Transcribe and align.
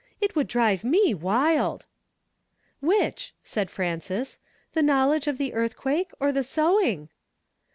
It 0.19 0.35
would 0.35 0.49
dnve 0.49 0.83
me 0.83 1.13
wildl" 1.13 1.83
"Which?" 2.79 3.35
asked 3.45 3.69
Frances; 3.69 4.39
"the 4.73 4.81
knowledge 4.81 5.27
of 5.27 5.37
the 5.37 5.53
earthquake, 5.53 6.09
or 6.19 6.31
the 6.31 6.43
sewing 6.43 7.09